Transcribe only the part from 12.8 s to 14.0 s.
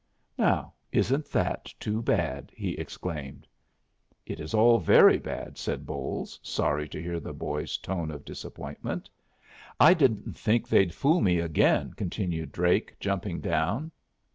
jumping down.